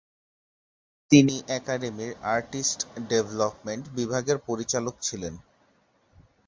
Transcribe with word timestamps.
তিনি 1.11 1.35
একাডেমির 1.57 2.11
"artist 2.35 2.79
development" 3.09 3.83
বিভাগের 3.97 4.37
পরিচালক 4.47 4.95
ছিলেন। 5.01 5.33